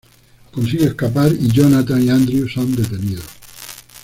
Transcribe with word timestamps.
Consigue 0.51 0.85
escapar 0.85 1.31
y 1.31 1.47
Jonathan 1.49 2.01
y 2.01 2.09
Andrew 2.09 2.47
son 2.49 2.75
detenidos. 2.75 3.23